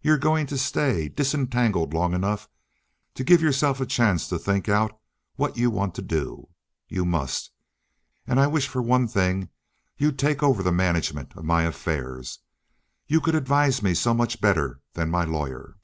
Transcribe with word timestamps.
"You're 0.00 0.16
going 0.16 0.46
to 0.46 0.58
stay 0.58 1.08
disentangled 1.08 1.92
long 1.92 2.14
enough 2.14 2.48
to 3.14 3.24
give 3.24 3.42
yourself 3.42 3.80
a 3.80 3.84
chance 3.84 4.28
to 4.28 4.38
think 4.38 4.68
out 4.68 4.96
what 5.34 5.56
you 5.56 5.70
want 5.72 5.96
to 5.96 6.02
do. 6.02 6.48
You 6.86 7.04
must. 7.04 7.50
And 8.28 8.38
I 8.38 8.46
wish 8.46 8.68
for 8.68 8.80
one 8.80 9.08
thing 9.08 9.48
you'd 9.98 10.20
take 10.20 10.40
over 10.40 10.62
the 10.62 10.70
management 10.70 11.36
of 11.36 11.44
my 11.44 11.64
affairs. 11.64 12.38
You 13.08 13.20
could 13.20 13.34
advise 13.34 13.82
me 13.82 13.92
so 13.92 14.14
much 14.14 14.40
better 14.40 14.78
than 14.92 15.10
my 15.10 15.24
lawyer." 15.24 15.74